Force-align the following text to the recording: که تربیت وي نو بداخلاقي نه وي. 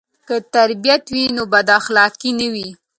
که 0.27 0.35
تربیت 0.55 1.03
وي 1.13 1.23
نو 1.35 1.43
بداخلاقي 1.53 2.29
نه 2.39 2.47
وي. 2.53 2.67